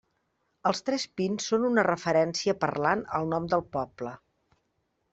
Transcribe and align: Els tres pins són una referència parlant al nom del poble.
Els 0.69 0.79
tres 0.87 1.05
pins 1.21 1.51
són 1.51 1.69
una 1.69 1.85
referència 1.89 2.57
parlant 2.65 3.07
al 3.21 3.31
nom 3.37 3.49
del 3.55 3.67
poble. 3.79 4.19